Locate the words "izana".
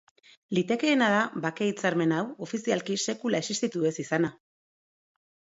4.07-4.33